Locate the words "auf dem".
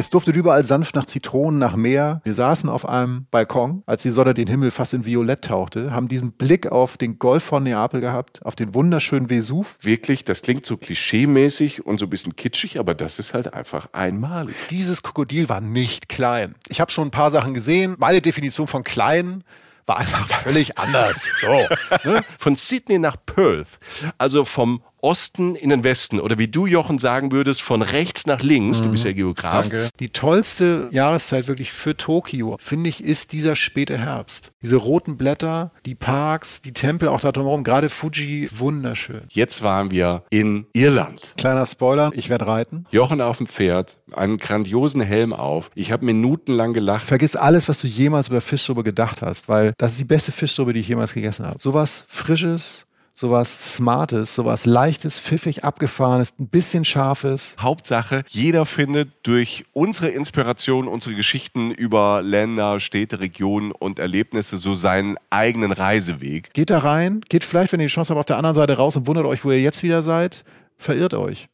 43.20-43.46